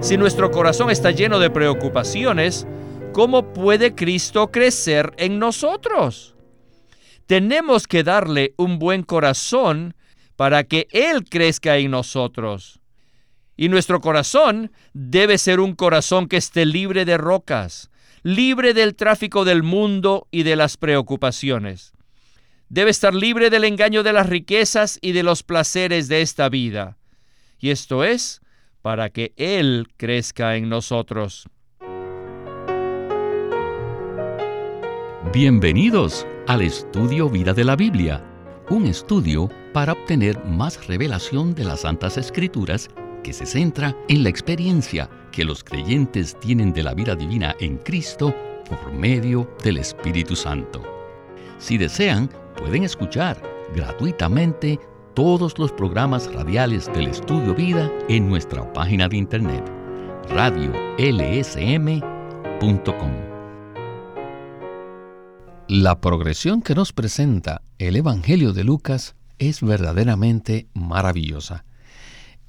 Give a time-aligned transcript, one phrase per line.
[0.00, 2.66] Si nuestro corazón está lleno de preocupaciones,
[3.12, 6.36] ¿cómo puede Cristo crecer en nosotros?
[7.26, 9.94] Tenemos que darle un buen corazón
[10.36, 12.80] para que Él crezca en nosotros.
[13.56, 17.90] Y nuestro corazón debe ser un corazón que esté libre de rocas,
[18.22, 21.92] libre del tráfico del mundo y de las preocupaciones.
[22.68, 26.96] Debe estar libre del engaño de las riquezas y de los placeres de esta vida.
[27.58, 28.40] Y esto es
[28.82, 31.48] para que Él crezca en nosotros.
[35.32, 38.24] Bienvenidos al estudio Vida de la Biblia,
[38.70, 42.88] un estudio para obtener más revelación de las Santas Escrituras
[43.22, 47.76] que se centra en la experiencia que los creyentes tienen de la vida divina en
[47.78, 48.34] Cristo
[48.68, 50.82] por medio del Espíritu Santo.
[51.58, 53.42] Si desean, pueden escuchar
[53.74, 54.78] gratuitamente
[55.18, 59.64] todos los programas radiales del Estudio Vida en nuestra página de internet
[60.28, 60.70] radiolsm.com.
[65.66, 71.64] La progresión que nos presenta el Evangelio de Lucas es verdaderamente maravillosa.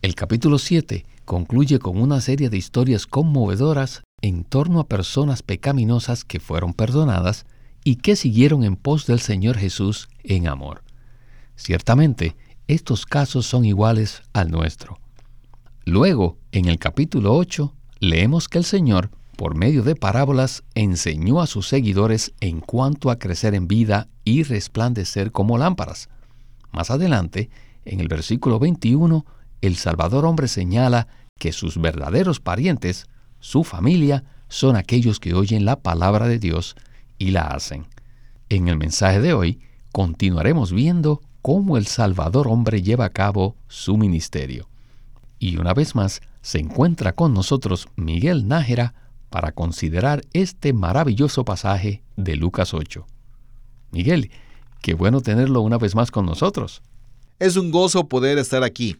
[0.04, 6.24] El capítulo 7 concluye con una serie de historias conmovedoras en torno a personas pecaminosas
[6.24, 7.48] que fueron perdonadas
[7.84, 10.84] y que siguieron en pos del Señor Jesús en amor.
[11.56, 12.38] Ciertamente,
[12.70, 15.00] estos casos son iguales al nuestro.
[15.86, 21.48] Luego, en el capítulo 8, leemos que el Señor, por medio de parábolas, enseñó a
[21.48, 26.10] sus seguidores en cuanto a crecer en vida y resplandecer como lámparas.
[26.72, 27.50] Más adelante,
[27.86, 29.26] en el versículo 21,
[29.62, 31.08] el Salvador hombre señala
[31.40, 33.08] que sus verdaderos parientes,
[33.40, 36.76] su familia, son aquellos que oyen la palabra de Dios
[37.18, 37.88] y la hacen.
[38.50, 39.60] En el mensaje de hoy
[39.92, 44.70] continuaremos viendo cómo el Salvador hombre lleva a cabo su ministerio.
[45.40, 48.94] Y una vez más se encuentra con nosotros Miguel Nájera
[49.30, 53.06] para considerar este maravilloso pasaje de Lucas 8.
[53.92, 54.32] Miguel,
[54.82, 56.82] qué bueno tenerlo una vez más con nosotros.
[57.40, 58.98] Es un gozo poder estar aquí,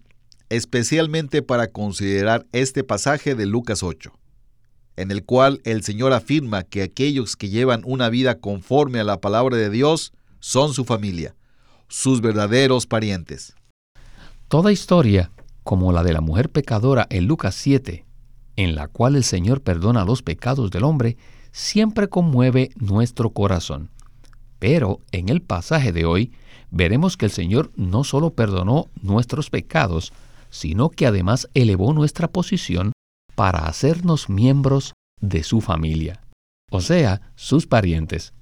[0.50, 4.14] especialmente para considerar este pasaje de Lucas 8,
[4.96, 9.20] en el cual el Señor afirma que aquellos que llevan una vida conforme a la
[9.20, 11.36] palabra de Dios son su familia
[11.90, 13.56] sus verdaderos parientes.
[14.48, 15.32] Toda historia,
[15.64, 18.06] como la de la mujer pecadora en Lucas 7,
[18.56, 21.18] en la cual el Señor perdona los pecados del hombre,
[21.52, 23.90] siempre conmueve nuestro corazón.
[24.60, 26.32] Pero en el pasaje de hoy
[26.70, 30.14] veremos que el Señor no solo perdonó nuestros pecados,
[30.50, 32.92] sino que además elevó nuestra posición
[33.36, 36.22] para hacernos miembros de su familia,
[36.72, 38.34] o sea, sus parientes.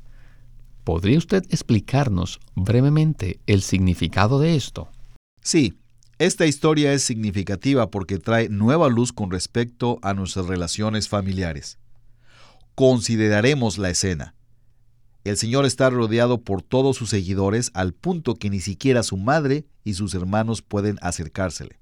[0.88, 4.88] ¿Podría usted explicarnos brevemente el significado de esto?
[5.42, 5.74] Sí,
[6.18, 11.78] esta historia es significativa porque trae nueva luz con respecto a nuestras relaciones familiares.
[12.74, 14.34] Consideraremos la escena.
[15.26, 19.66] El Señor está rodeado por todos sus seguidores al punto que ni siquiera su madre
[19.84, 21.82] y sus hermanos pueden acercársele.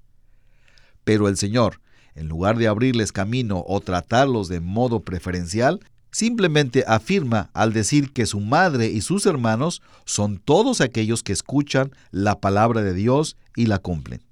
[1.04, 1.80] Pero el Señor,
[2.16, 5.78] en lugar de abrirles camino o tratarlos de modo preferencial,
[6.16, 11.90] simplemente afirma al decir que su madre y sus hermanos son todos aquellos que escuchan
[12.10, 14.22] la palabra de Dios y la cumplen.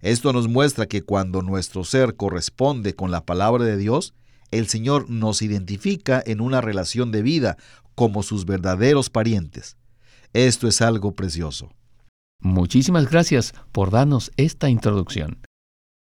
[0.00, 4.14] Esto nos muestra que cuando nuestro ser corresponde con la palabra de Dios,
[4.50, 7.56] el Señor nos identifica en una relación de vida
[7.94, 9.76] como sus verdaderos parientes.
[10.32, 11.70] Esto es algo precioso.
[12.40, 15.38] Muchísimas gracias por darnos esta introducción.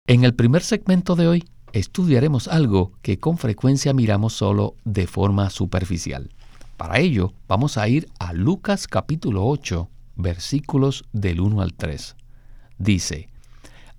[0.07, 1.44] En el primer segmento de hoy
[1.74, 6.30] estudiaremos algo que con frecuencia miramos solo de forma superficial.
[6.78, 12.16] Para ello, vamos a ir a Lucas capítulo 8, versículos del 1 al 3.
[12.78, 13.30] Dice,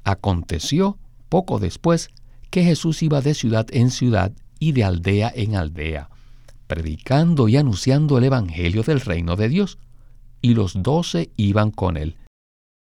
[0.04, 0.98] Aconteció
[1.28, 2.08] poco después
[2.50, 6.10] que Jesús iba de ciudad en ciudad y de aldea en aldea,
[6.66, 9.78] predicando y anunciando el Evangelio del reino de Dios,
[10.42, 12.16] y los doce iban con él.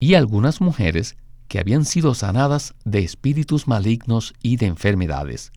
[0.00, 1.16] Y algunas mujeres
[1.52, 5.52] que habían sido sanadas de espíritus malignos y de enfermedades.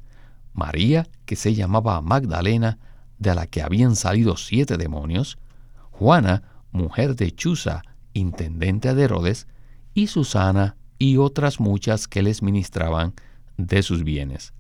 [0.51, 2.79] María, que se llamaba Magdalena,
[3.17, 5.37] de la que habían salido siete demonios,
[5.91, 6.43] Juana,
[6.73, 7.81] mujer de Chuza,
[8.11, 9.47] intendente de Herodes,
[9.93, 13.13] y Susana y otras muchas que les ministraban
[13.55, 14.53] de sus bienes.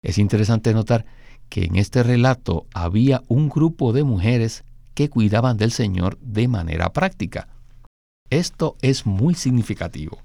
[0.00, 1.06] Es interesante notar
[1.48, 4.62] que en este relato había un grupo de mujeres
[4.94, 7.48] que cuidaban del Señor de manera práctica.
[8.30, 10.20] Esto es muy significativo.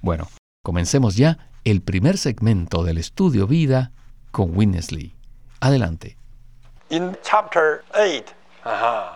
[0.00, 0.28] Bueno,
[0.62, 3.90] comencemos ya el primer segmento del estudio vida
[4.30, 5.16] con Winnesley.
[5.58, 6.16] Adelante.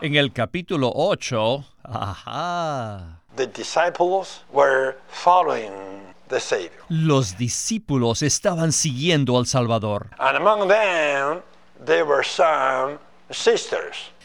[0.00, 3.20] en el capítulo 8, ajá,
[6.88, 10.10] Los discípulos estaban siguiendo al Salvador.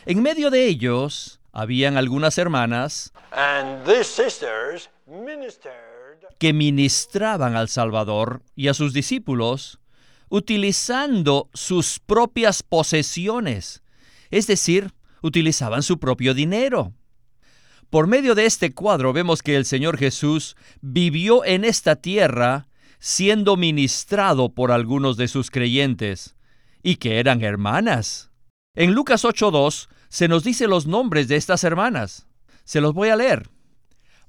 [0.07, 3.13] En medio de ellos habían algunas hermanas
[6.37, 9.79] que ministraban al Salvador y a sus discípulos
[10.27, 13.83] utilizando sus propias posesiones,
[14.31, 14.91] es decir,
[15.21, 16.93] utilizaban su propio dinero.
[17.89, 22.67] Por medio de este cuadro vemos que el Señor Jesús vivió en esta tierra
[22.99, 26.35] siendo ministrado por algunos de sus creyentes,
[26.83, 28.29] y que eran hermanas.
[28.75, 32.25] En Lucas 8.2 se nos dice los nombres de estas hermanas.
[32.63, 33.49] Se los voy a leer.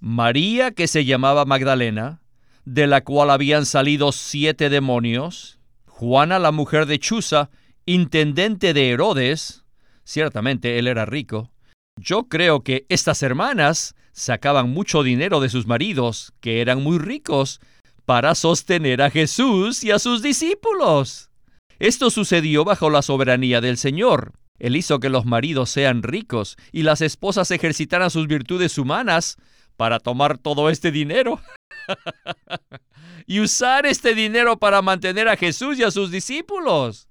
[0.00, 2.22] María, que se llamaba Magdalena,
[2.64, 5.60] de la cual habían salido siete demonios.
[5.86, 7.50] Juana, la mujer de Chuza,
[7.84, 9.64] intendente de Herodes.
[10.02, 11.52] Ciertamente él era rico.
[12.00, 17.60] Yo creo que estas hermanas sacaban mucho dinero de sus maridos, que eran muy ricos,
[18.04, 21.30] para sostener a Jesús y a sus discípulos.
[21.78, 24.32] Esto sucedió bajo la soberanía del Señor.
[24.58, 29.36] Él hizo que los maridos sean ricos y las esposas ejercitaran sus virtudes humanas
[29.76, 31.40] para tomar todo este dinero
[33.26, 37.08] y usar este dinero para mantener a Jesús y a sus discípulos.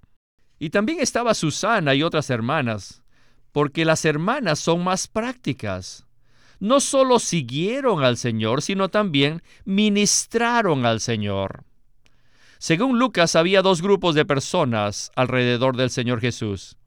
[0.57, 3.03] Y también estaba Susana y otras hermanas,
[3.51, 6.05] porque las hermanas son más prácticas.
[6.59, 11.65] No solo siguieron al Señor, sino también ministraron al Señor.
[12.57, 16.77] Según Lucas, había dos grupos de personas alrededor del Señor Jesús.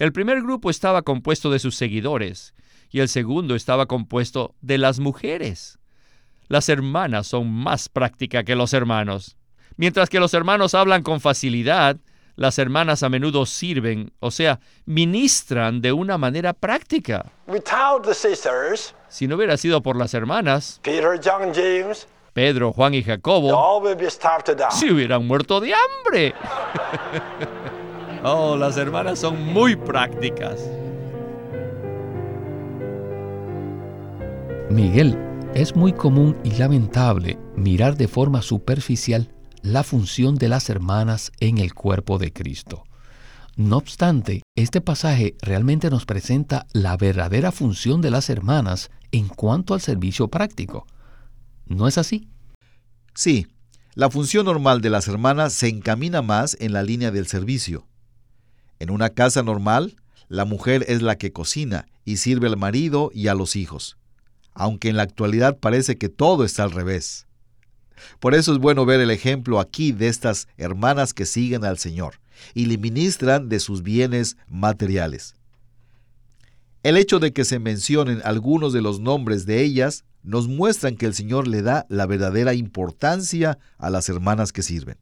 [0.00, 2.54] El primer grupo estaba compuesto de sus seguidores
[2.88, 5.78] y el segundo estaba compuesto de las mujeres.
[6.48, 9.36] Las hermanas son más prácticas que los hermanos.
[9.76, 11.98] Mientras que los hermanos hablan con facilidad,
[12.34, 17.30] las hermanas a menudo sirven, o sea, ministran de una manera práctica.
[19.10, 20.80] si no hubiera sido por las hermanas,
[22.32, 23.50] Pedro, Juan y Jacobo,
[24.70, 26.34] se hubieran muerto de hambre.
[28.24, 30.60] oh, las hermanas son muy prácticas.
[34.70, 35.18] Miguel,
[35.54, 39.32] es muy común y lamentable mirar de forma superficial
[39.62, 42.84] la función de las hermanas en el cuerpo de Cristo.
[43.56, 49.74] No obstante, este pasaje realmente nos presenta la verdadera función de las hermanas en cuanto
[49.74, 50.86] al servicio práctico.
[51.66, 52.28] ¿No es así?
[53.12, 53.48] Sí,
[53.94, 57.86] la función normal de las hermanas se encamina más en la línea del servicio.
[58.80, 59.94] En una casa normal,
[60.28, 63.98] la mujer es la que cocina y sirve al marido y a los hijos,
[64.54, 67.26] aunque en la actualidad parece que todo está al revés.
[68.18, 72.14] Por eso es bueno ver el ejemplo aquí de estas hermanas que siguen al Señor
[72.54, 75.34] y le ministran de sus bienes materiales.
[76.82, 81.04] El hecho de que se mencionen algunos de los nombres de ellas nos muestran que
[81.04, 84.96] el Señor le da la verdadera importancia a las hermanas que sirven.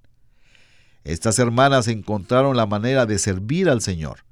[1.09, 4.27] Estas hermanas encontraron la manera de servir al Señor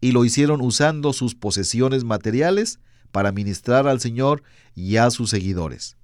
[0.00, 2.78] y lo hicieron usando sus posesiones materiales
[3.10, 4.44] para ministrar al Señor
[4.76, 5.96] y a sus seguidores.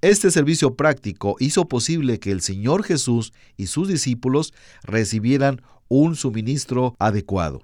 [0.00, 4.52] Este servicio práctico hizo posible que el Señor Jesús y sus discípulos
[4.82, 7.62] recibieran un suministro adecuado.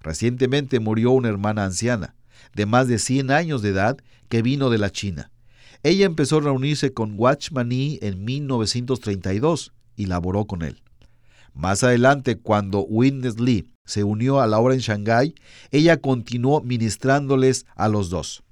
[0.00, 2.14] Recientemente murió una hermana anciana,
[2.54, 3.96] de más de 100 años de edad,
[4.28, 5.31] que vino de la China.
[5.82, 10.82] Ella empezó a reunirse con Watchman en 1932 y laboró con él.
[11.54, 15.34] Más adelante, cuando Witness Lee se unió a la obra en Shanghái,
[15.70, 18.42] ella continuó ministrándoles a los dos.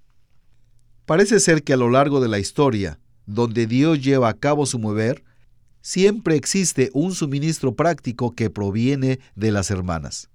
[1.06, 4.78] Parece ser que a lo largo de la historia, donde Dios lleva a cabo su
[4.78, 5.24] mover,
[5.80, 10.28] siempre existe un suministro práctico que proviene de las hermanas.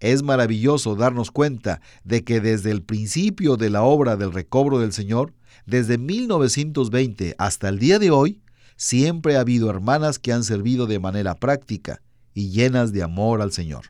[0.00, 4.92] Es maravilloso darnos cuenta de que desde el principio de la obra del recobro del
[4.92, 5.34] Señor,
[5.66, 8.40] desde 1920 hasta el día de hoy,
[8.76, 12.00] siempre ha habido hermanas que han servido de manera práctica
[12.34, 13.86] y llenas de amor al Señor.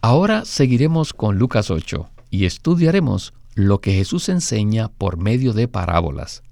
[0.00, 6.42] Ahora seguiremos con Lucas 8 y estudiaremos lo que Jesús enseña por medio de parábolas.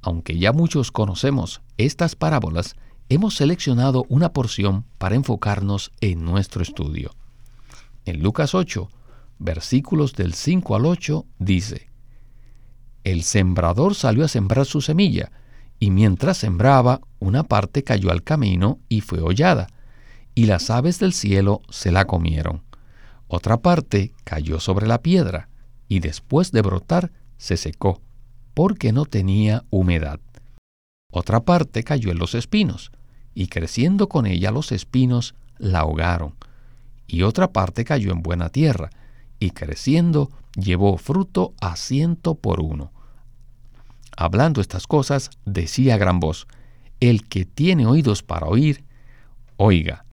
[0.00, 2.74] Aunque ya muchos conocemos estas parábolas,
[3.08, 7.12] hemos seleccionado una porción para enfocarnos en nuestro estudio.
[8.04, 8.88] En Lucas 8,
[9.38, 11.91] versículos del 5 al 8, dice,
[13.04, 15.32] El sembrador salió a sembrar su semilla,
[15.78, 19.68] y mientras sembraba, una parte cayó al camino y fue hollada,
[20.34, 22.62] y las aves del cielo se la comieron.
[23.26, 25.48] Otra parte cayó sobre la piedra,
[25.88, 28.00] y después de brotar se secó,
[28.54, 30.20] porque no tenía humedad.
[31.10, 32.92] Otra parte cayó en los espinos,
[33.34, 36.34] y creciendo con ella los espinos la ahogaron.
[37.06, 38.90] Y otra parte cayó en buena tierra,
[39.38, 42.92] y creciendo llevó fruto a ciento por uno.
[44.16, 46.46] hablando estas cosas, decía a gran voz,
[47.00, 48.84] El que tiene oídos para oír,
[49.56, 50.04] oiga.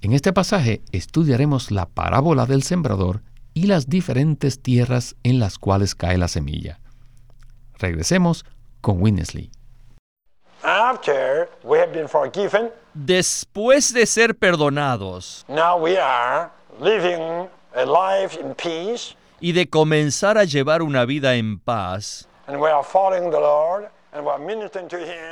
[0.00, 3.22] En este pasaje estudiaremos la parábola del sembrador
[3.54, 6.80] y las diferentes tierras en las cuales cae la semilla.
[7.78, 8.44] Regresemos
[8.80, 9.50] con Winnesley.
[12.94, 15.44] Después de ser perdonados
[19.40, 22.28] y de comenzar a llevar una vida en paz,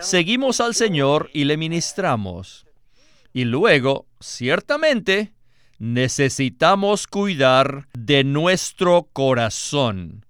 [0.00, 2.66] seguimos al Señor y le ministramos.
[3.32, 5.32] Y luego, ciertamente,
[5.78, 10.26] necesitamos cuidar de nuestro corazón.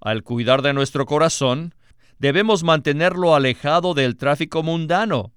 [0.00, 1.74] Al cuidar de nuestro corazón,
[2.18, 5.32] debemos mantenerlo alejado del tráfico mundano.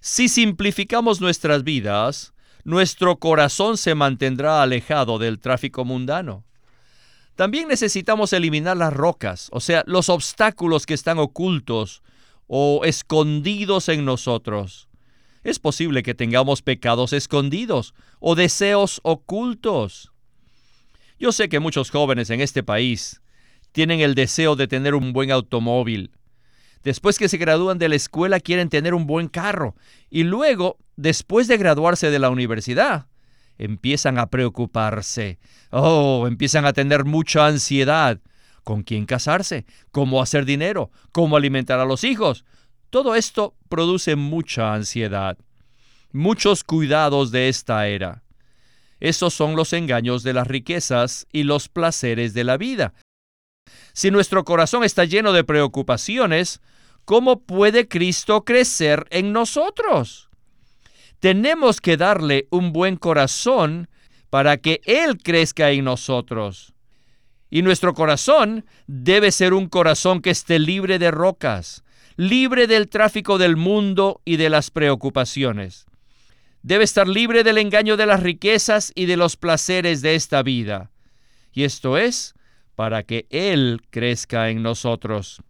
[0.00, 2.32] Si simplificamos nuestras vidas,
[2.68, 6.44] nuestro corazón se mantendrá alejado del tráfico mundano.
[7.34, 12.02] También necesitamos eliminar las rocas, o sea, los obstáculos que están ocultos
[12.46, 14.86] o escondidos en nosotros.
[15.44, 20.12] Es posible que tengamos pecados escondidos o deseos ocultos.
[21.18, 23.22] Yo sé que muchos jóvenes en este país
[23.72, 26.10] tienen el deseo de tener un buen automóvil.
[26.84, 29.74] Después que se gradúan de la escuela quieren tener un buen carro.
[30.10, 33.06] Y luego, después de graduarse de la universidad,
[33.56, 35.38] empiezan a preocuparse.
[35.70, 38.20] Oh, empiezan a tener mucha ansiedad.
[38.64, 39.64] ¿Con quién casarse?
[39.92, 40.90] ¿Cómo hacer dinero?
[41.12, 42.44] ¿Cómo alimentar a los hijos?
[42.90, 45.38] Todo esto produce mucha ansiedad.
[46.12, 48.24] Muchos cuidados de esta era.
[48.98, 52.94] Esos son los engaños de las riquezas y los placeres de la vida.
[53.92, 56.60] Si nuestro corazón está lleno de preocupaciones,
[57.04, 60.27] ¿cómo puede Cristo crecer en nosotros?
[61.20, 63.88] Tenemos que darle un buen corazón
[64.30, 66.74] para que Él crezca en nosotros.
[67.50, 71.82] Y nuestro corazón debe ser un corazón que esté libre de rocas,
[72.16, 75.86] libre del tráfico del mundo y de las preocupaciones.
[76.62, 80.90] Debe estar libre del engaño de las riquezas y de los placeres de esta vida.
[81.52, 82.34] Y esto es
[82.74, 85.42] para que Él crezca en nosotros.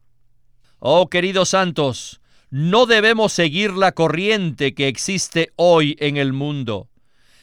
[0.79, 6.89] Oh queridos santos, no debemos seguir la corriente que existe hoy en el mundo.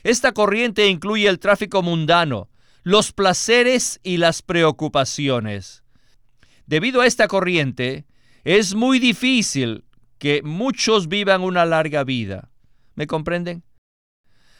[0.03, 2.49] Esta corriente incluye el tráfico mundano,
[2.83, 5.83] los placeres y las preocupaciones.
[6.65, 8.05] Debido a esta corriente,
[8.43, 9.85] es muy difícil
[10.17, 12.49] que muchos vivan una larga vida.
[12.95, 13.63] ¿Me comprenden?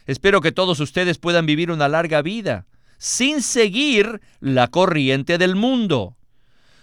[0.06, 6.16] Espero que todos ustedes puedan vivir una larga vida sin seguir la corriente del mundo.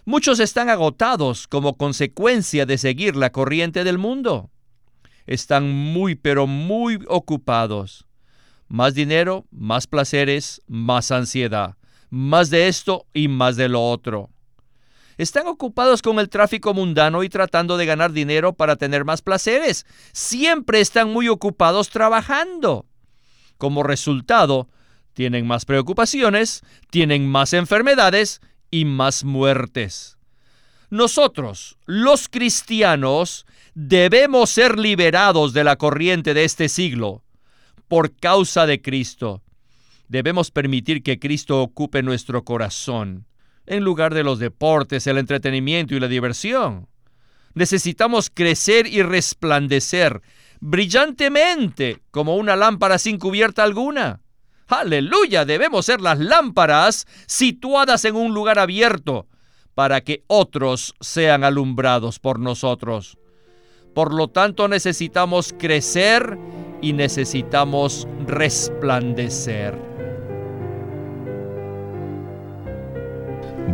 [0.04, 4.50] Muchos están agotados como consecuencia de seguir la corriente del mundo.
[5.26, 8.06] Están muy, pero muy ocupados.
[8.66, 11.76] Más dinero, más placeres, más ansiedad.
[12.10, 14.30] Más de esto y más de lo otro.
[15.18, 19.86] Están ocupados con el tráfico mundano y tratando de ganar dinero para tener más placeres.
[20.12, 22.86] Siempre están muy ocupados trabajando.
[23.56, 24.68] Como resultado,
[25.12, 28.40] tienen más preocupaciones, tienen más enfermedades
[28.72, 30.18] y más muertes.
[30.90, 37.22] Nosotros, los cristianos, debemos ser liberados de la corriente de este siglo
[37.86, 39.42] por causa de Cristo.
[40.08, 43.26] Debemos permitir que Cristo ocupe nuestro corazón
[43.66, 46.88] en lugar de los deportes, el entretenimiento y la diversión.
[47.54, 50.22] Necesitamos crecer y resplandecer
[50.60, 54.20] brillantemente como una lámpara sin cubierta alguna.
[54.68, 59.26] Aleluya, debemos ser las lámparas situadas en un lugar abierto
[59.74, 63.18] para que otros sean alumbrados por nosotros.
[63.94, 66.38] Por lo tanto, necesitamos crecer
[66.80, 69.78] y necesitamos resplandecer.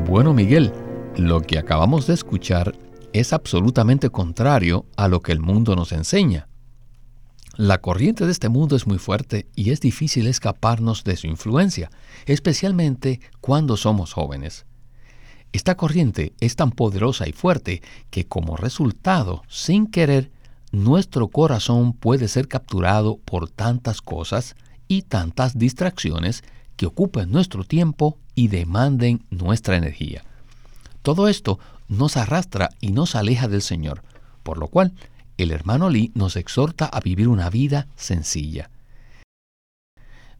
[0.06, 0.72] Bueno, Miguel,
[1.16, 2.74] lo que acabamos de escuchar
[3.12, 6.47] es absolutamente contrario a lo que el mundo nos enseña.
[7.58, 11.90] La corriente de este mundo es muy fuerte y es difícil escaparnos de su influencia,
[12.24, 14.64] especialmente cuando somos jóvenes.
[15.50, 20.30] Esta corriente es tan poderosa y fuerte que como resultado, sin querer,
[20.70, 24.54] nuestro corazón puede ser capturado por tantas cosas
[24.86, 26.44] y tantas distracciones
[26.76, 30.22] que ocupen nuestro tiempo y demanden nuestra energía.
[31.02, 34.04] Todo esto nos arrastra y nos aleja del Señor,
[34.44, 34.92] por lo cual
[35.38, 38.70] el hermano Lee nos exhorta a vivir una vida sencilla.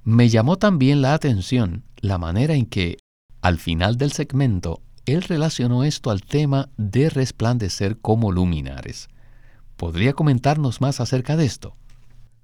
[0.05, 2.99] Me llamó también la atención la manera en que,
[3.41, 9.09] al final del segmento, él relacionó esto al tema de resplandecer como luminares.
[9.77, 11.77] ¿Podría comentarnos más acerca de esto?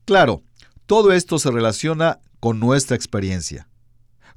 [0.05, 0.43] Claro,
[0.87, 3.67] todo esto se relaciona con nuestra experiencia.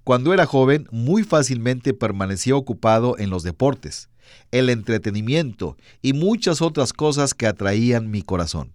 [0.08, 4.08] Cuando era joven, muy fácilmente permanecía ocupado en los deportes
[4.52, 8.72] el entretenimiento y muchas otras cosas que atraían mi corazón.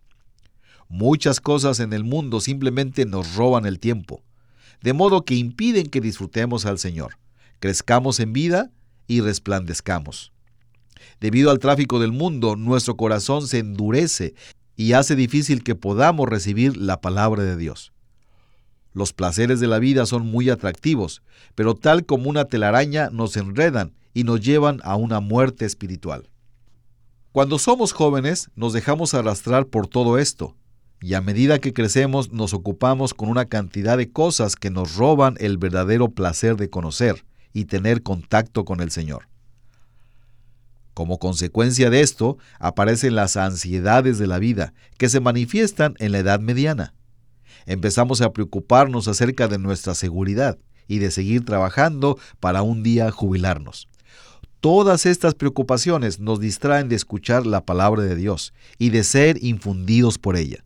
[0.90, 4.22] Muchas cosas en el mundo simplemente nos roban el tiempo,
[4.82, 7.16] de modo que impiden que disfrutemos al Señor,
[7.60, 8.70] crezcamos en vida
[9.06, 10.34] y resplandezcamos.
[11.18, 14.34] Debido al tráfico del mundo, nuestro corazón se endurece
[14.76, 17.91] y hace difícil que podamos recibir la palabra de Dios.
[18.92, 21.22] Los placeres de la vida son muy atractivos,
[21.54, 26.28] pero tal como una telaraña nos enredan y nos llevan a una muerte espiritual.
[27.32, 30.54] Cuando somos jóvenes nos dejamos arrastrar por todo esto,
[31.00, 35.36] y a medida que crecemos nos ocupamos con una cantidad de cosas que nos roban
[35.40, 39.28] el verdadero placer de conocer y tener contacto con el Señor.
[40.94, 46.18] Como consecuencia de esto, aparecen las ansiedades de la vida, que se manifiestan en la
[46.18, 46.94] edad mediana.
[47.66, 53.88] Empezamos a preocuparnos acerca de nuestra seguridad y de seguir trabajando para un día jubilarnos.
[54.60, 60.18] Todas estas preocupaciones nos distraen de escuchar la palabra de Dios y de ser infundidos
[60.18, 60.64] por ella.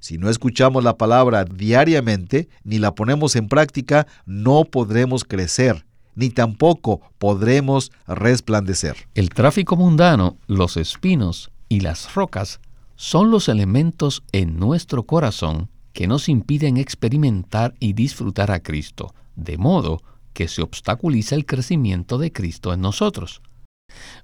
[0.00, 5.84] Si no escuchamos la palabra diariamente ni la ponemos en práctica, no podremos crecer
[6.16, 8.96] ni tampoco podremos resplandecer.
[9.14, 12.58] El tráfico mundano, los espinos y las rocas
[12.96, 19.56] son los elementos en nuestro corazón que nos impiden experimentar y disfrutar a Cristo, de
[19.56, 20.02] modo
[20.34, 23.40] que se obstaculiza el crecimiento de Cristo en nosotros.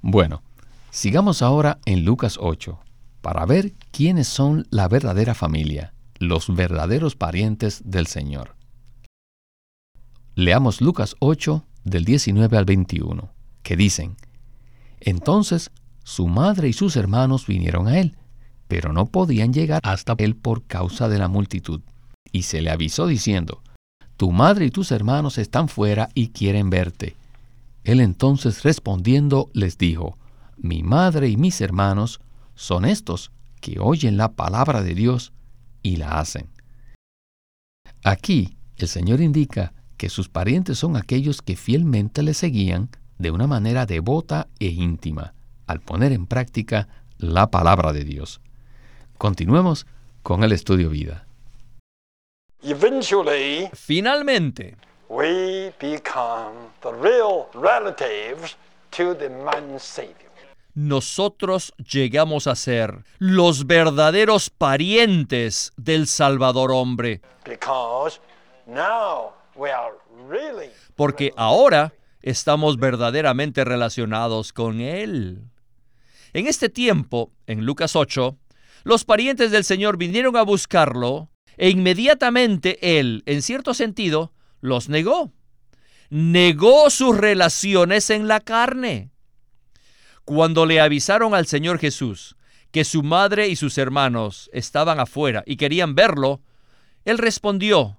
[0.02, 0.42] Bueno,
[0.90, 2.78] sigamos ahora en Lucas 8
[3.22, 8.54] para ver quiénes son la verdadera familia, los verdaderos parientes del Señor.
[10.34, 14.18] Leamos Lucas 8 del 19 al 21, que dicen,
[15.00, 15.70] Entonces
[16.04, 18.14] su madre y sus hermanos vinieron a él,
[18.72, 21.82] pero no podían llegar hasta él por causa de la multitud.
[22.32, 23.60] Y se le avisó diciendo,
[24.16, 27.14] Tu madre y tus hermanos están fuera y quieren verte.
[27.84, 30.16] Él entonces respondiendo les dijo,
[30.56, 32.22] Mi madre y mis hermanos
[32.54, 35.35] son estos que oyen la palabra de Dios
[35.82, 36.46] y la hacen.
[38.02, 43.46] Aquí el Señor indica que sus parientes son aquellos que fielmente le seguían de una
[43.46, 45.35] manera devota e íntima,
[45.66, 48.40] al poner en práctica la palabra de Dios.
[49.22, 49.87] Continuemos
[50.24, 51.24] con el estudio vida.
[53.72, 54.76] Finalmente,
[60.74, 67.20] nosotros llegamos a ser los verdaderos parientes del Salvador hombre.
[70.96, 75.44] Porque ahora estamos verdaderamente relacionados con Él.
[76.35, 78.38] En este tiempo, en Lucas 8,
[78.85, 85.33] los parientes del Señor vinieron a buscarlo e inmediatamente Él, en cierto sentido, los negó.
[86.11, 89.11] Negó sus relaciones en la carne.
[90.25, 92.37] Cuando le avisaron al Señor Jesús
[92.71, 96.40] que su madre y sus hermanos estaban afuera y querían verlo,
[97.05, 97.99] Él respondió,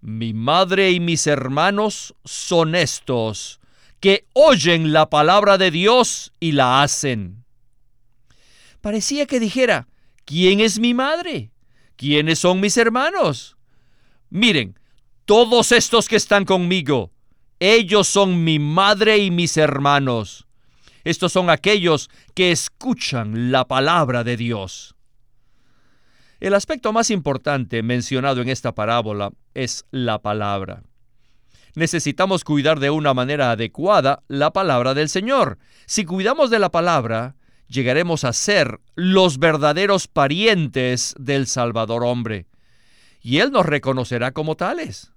[0.00, 3.60] mi madre y mis hermanos son estos,
[4.00, 7.44] que oyen la palabra de Dios y la hacen.
[8.82, 9.88] Parecía que dijera,
[10.24, 11.50] ¿quién es mi madre?
[11.96, 13.56] ¿Quiénes son mis hermanos?
[14.30, 14.78] Miren,
[15.24, 17.12] todos estos que están conmigo,
[17.60, 20.46] ellos son mi madre y mis hermanos.
[21.04, 24.94] Estos son aquellos que escuchan la palabra de Dios.
[26.40, 30.82] El aspecto más importante mencionado en esta parábola es la palabra.
[31.74, 35.58] Necesitamos cuidar de una manera adecuada la palabra del Señor.
[35.86, 37.34] Si cuidamos de la palabra,
[37.68, 42.46] llegaremos a ser los verdaderos parientes del Salvador hombre.
[43.20, 45.12] Y Él nos reconocerá como tales,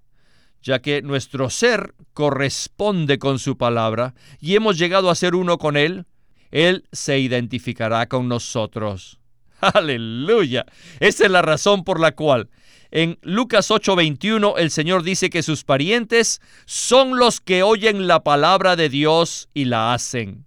[0.62, 5.78] ya que nuestro ser corresponde con su palabra y hemos llegado a ser uno con
[5.78, 6.06] Él,
[6.52, 9.20] Él se identificará con nosotros.
[9.60, 10.66] Aleluya.
[11.00, 12.50] Esa es la razón por la cual
[12.92, 18.76] en Lucas 8:21 el Señor dice que sus parientes son los que oyen la palabra
[18.76, 20.47] de Dios y la hacen.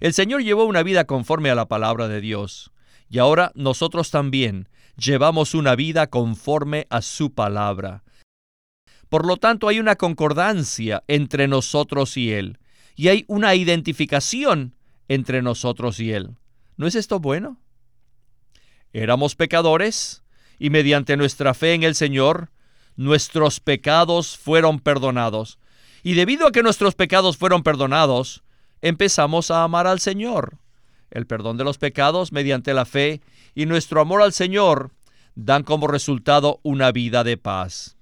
[0.00, 2.72] El Señor llevó una vida conforme a la palabra de Dios
[3.08, 8.02] y ahora nosotros también llevamos una vida conforme a su palabra.
[9.08, 12.58] Por lo tanto, hay una concordancia entre nosotros y Él,
[12.96, 14.74] y hay una identificación
[15.08, 16.36] entre nosotros y Él.
[16.76, 17.60] ¿No es esto bueno?
[18.92, 20.24] Éramos pecadores
[20.58, 22.50] y mediante nuestra fe en el Señor,
[22.96, 25.58] nuestros pecados fueron perdonados.
[26.02, 28.42] Y debido a que nuestros pecados fueron perdonados,
[28.82, 30.58] empezamos a amar al Señor.
[31.10, 33.20] El perdón de los pecados mediante la fe
[33.54, 34.92] y nuestro amor al Señor
[35.34, 37.96] dan como resultado una vida de paz.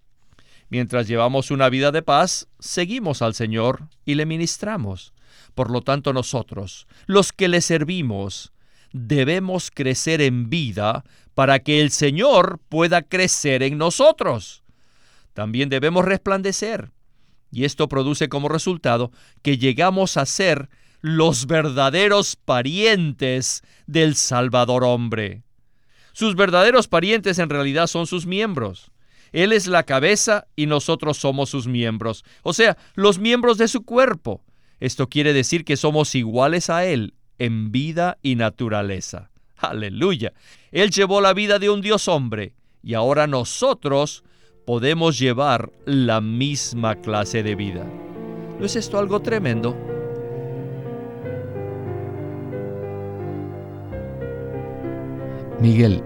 [0.71, 5.13] Mientras llevamos una vida de paz, seguimos al Señor y le ministramos
[5.55, 8.53] Por lo tanto, nosotros, los que le servimos,
[8.93, 14.65] debemos crecer en vida para que el Señor pueda crecer en nosotros.
[15.33, 16.91] También debemos resplandecer.
[17.55, 19.13] Y esto produce como resultado
[19.43, 20.69] que llegamos a ser
[21.01, 25.45] los verdaderos parientes del Salvador hombre.
[26.13, 28.91] Sus verdaderos parientes en realidad son sus miembros.
[29.31, 33.85] Él es la cabeza y nosotros somos sus miembros, o sea, los miembros de su
[33.85, 34.43] cuerpo.
[34.81, 39.31] Esto quiere decir que somos iguales a Él en vida y naturaleza.
[39.57, 40.33] Aleluya.
[40.73, 44.25] Él llevó la vida de un Dios hombre y ahora nosotros
[44.65, 47.87] podemos llevar la misma clase de vida.
[48.59, 49.77] ¿No es esto algo tremendo?
[55.61, 56.03] Miguel,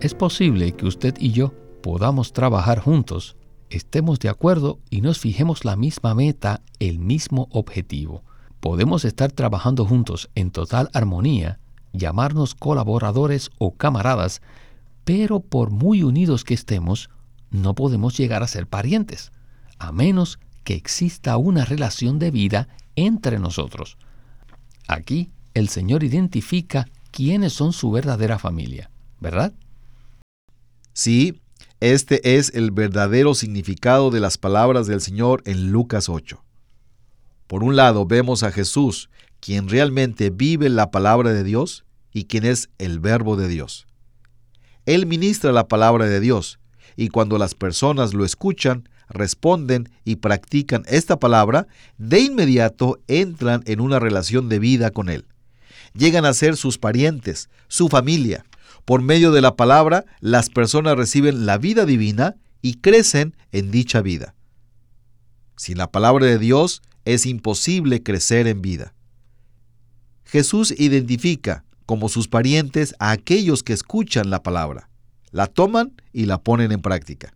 [0.00, 3.36] es posible que usted y yo podamos trabajar juntos,
[3.70, 8.22] estemos de acuerdo y nos fijemos la misma meta, el mismo objetivo.
[8.60, 11.58] Podemos estar trabajando juntos en total armonía,
[11.92, 14.40] llamarnos colaboradores o camaradas,
[15.04, 17.10] pero por muy unidos que estemos,
[17.52, 19.30] no podemos llegar a ser parientes,
[19.78, 23.98] a menos que exista una relación de vida entre nosotros.
[24.88, 29.52] Aquí el Señor identifica quiénes son su verdadera familia, ¿verdad?
[30.94, 31.40] Sí,
[31.80, 36.42] este es el verdadero significado de las palabras del Señor en Lucas 8.
[37.46, 39.10] Por un lado vemos a Jesús,
[39.40, 43.86] quien realmente vive la palabra de Dios y quien es el verbo de Dios.
[44.86, 46.58] Él ministra la palabra de Dios,
[46.96, 51.66] y cuando las personas lo escuchan, responden y practican esta palabra,
[51.98, 55.26] de inmediato entran en una relación de vida con Él.
[55.94, 58.44] Llegan a ser sus parientes, su familia,
[58.84, 64.00] por medio de la palabra, las personas reciben la vida divina y crecen en dicha
[64.00, 64.34] vida.
[65.56, 68.94] Sin la palabra de Dios es imposible crecer en vida.
[70.24, 74.88] Jesús identifica como sus parientes a aquellos que escuchan la palabra,
[75.32, 77.34] la toman y la ponen en práctica.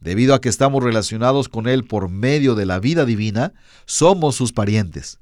[0.00, 3.52] Debido a que estamos relacionados con Él por medio de la vida divina,
[3.84, 5.18] somos sus parientes.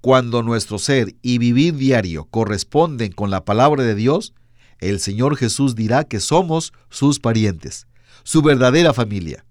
[0.00, 4.34] Cuando nuestro ser y vivir diario corresponden con la palabra de Dios,
[4.78, 7.86] el Señor Jesús dirá que somos sus parientes,
[8.22, 9.44] su verdadera familia.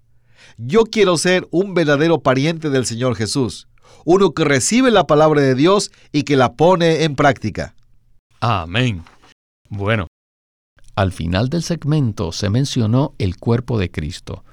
[0.56, 3.66] Yo quiero ser un verdadero pariente del Señor Jesús,
[4.04, 7.74] uno que recibe la palabra de Dios y que la pone en práctica.
[8.40, 9.02] Amén.
[9.68, 10.06] Bueno,
[10.94, 14.44] al final del segmento se mencionó el cuerpo de Cristo,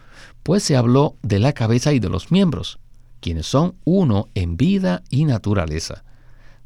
[0.43, 2.80] pues se habló de la cabeza y de los miembros
[3.21, 6.04] quienes son uno en vida y naturaleza.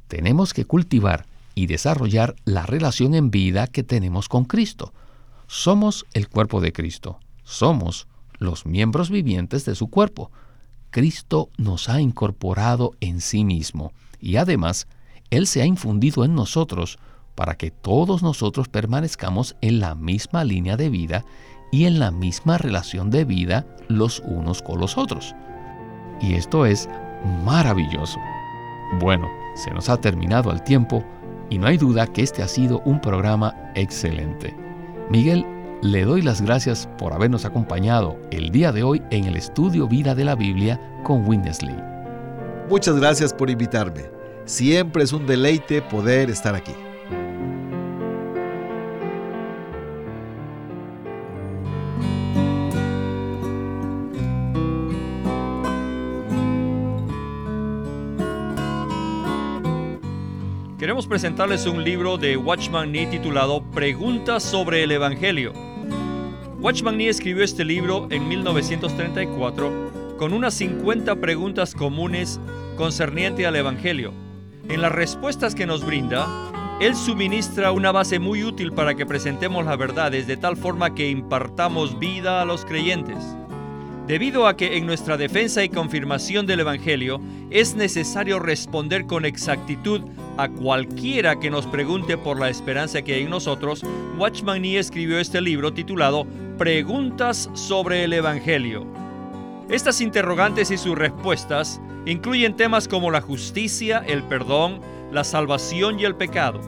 [0.07, 4.93] Tenemos que cultivar y desarrollar la relación en vida que tenemos con Cristo.
[5.47, 7.19] Somos el cuerpo de Cristo.
[7.43, 8.07] Somos
[8.39, 10.31] los miembros vivientes de su cuerpo.
[10.89, 14.87] Cristo nos ha incorporado en sí mismo y además
[15.29, 16.97] Él se ha infundido en nosotros
[17.35, 21.25] para que todos nosotros permanezcamos en la misma línea de vida
[21.71, 25.35] y en la misma relación de vida los unos con los otros.
[26.21, 26.89] Y esto es
[27.43, 28.19] maravilloso.
[28.99, 31.03] Bueno, se nos ha terminado el tiempo
[31.49, 34.55] y no hay duda que este ha sido un programa excelente.
[35.09, 35.45] Miguel,
[35.81, 40.15] le doy las gracias por habernos acompañado el día de hoy en el estudio Vida
[40.15, 41.75] de la Biblia con Winnesley.
[42.69, 44.05] Muchas gracias por invitarme.
[44.45, 46.73] Siempre es un deleite poder estar aquí.
[60.85, 65.51] Queremos presentarles un libro de Watchman Nee titulado Preguntas sobre el Evangelio.
[66.59, 72.39] Watchman Nee escribió este libro en 1934 con unas 50 preguntas comunes
[72.77, 74.13] concerniente al Evangelio.
[74.69, 76.27] En las respuestas que nos brinda,
[76.79, 81.09] él suministra una base muy útil para que presentemos las verdades de tal forma que
[81.09, 83.35] impartamos vida a los creyentes.
[84.05, 87.19] Debido a que en nuestra defensa y confirmación del Evangelio
[87.49, 90.01] es necesario responder con exactitud
[90.37, 93.83] a cualquiera que nos pregunte por la esperanza que hay en nosotros,
[94.17, 96.25] Watchman Nee escribió este libro titulado
[96.57, 98.85] Preguntas sobre el Evangelio.
[99.69, 106.05] Estas interrogantes y sus respuestas incluyen temas como la justicia, el perdón, la salvación y
[106.05, 106.61] el pecado.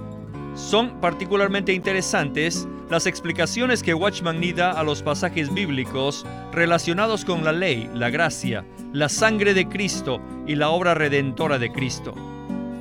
[0.56, 7.44] Son particularmente interesantes las explicaciones que Watchman Nee da a los pasajes bíblicos relacionados con
[7.44, 12.16] la ley, la gracia, la sangre de Cristo y la obra redentora de Cristo.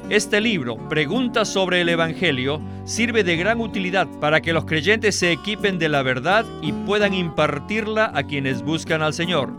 [0.09, 5.33] Este libro, Preguntas sobre el Evangelio, sirve de gran utilidad para que los creyentes se
[5.33, 9.53] equipen de la verdad y puedan impartirla a quienes buscan al Señor.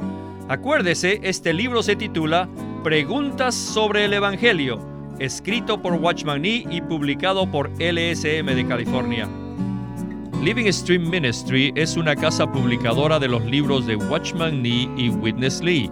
[0.47, 2.47] Acuérdese, este libro se titula
[2.81, 4.79] Preguntas sobre el Evangelio,
[5.19, 9.27] escrito por Watchman Nee y publicado por LSM de California.
[10.41, 15.61] Living Stream Ministry es una casa publicadora de los libros de Watchman Nee y Witness
[15.61, 15.91] Lee.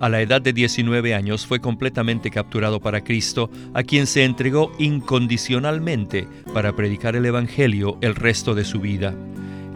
[0.00, 4.70] A la edad de 19 años fue completamente capturado para Cristo, a quien se entregó
[4.78, 9.14] incondicionalmente para predicar el Evangelio el resto de su vida.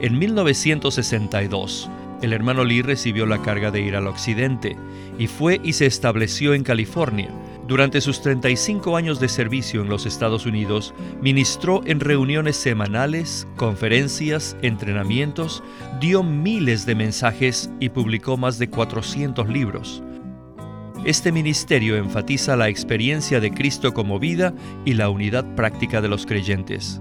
[0.00, 1.90] En 1962,
[2.22, 4.76] el hermano Lee recibió la carga de ir al occidente
[5.18, 7.30] y fue y se estableció en California,
[7.68, 14.56] durante sus 35 años de servicio en los Estados Unidos, ministró en reuniones semanales, conferencias,
[14.62, 15.62] entrenamientos,
[16.00, 20.02] dio miles de mensajes y publicó más de 400 libros.
[21.04, 26.26] Este ministerio enfatiza la experiencia de Cristo como vida y la unidad práctica de los
[26.26, 27.00] creyentes.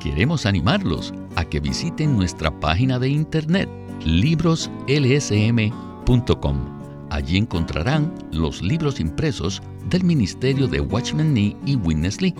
[0.00, 3.68] Queremos animarlos a que visiten nuestra página de internet
[4.04, 12.34] libroslsm.com Allí encontrarán los libros impresos del ministerio de Watchman Nee y Witness Lee,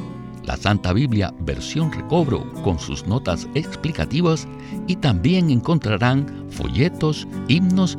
[0.44, 4.46] la Santa Biblia versión recobro con sus notas explicativas
[4.86, 7.98] y también encontrarán folletos, himnos,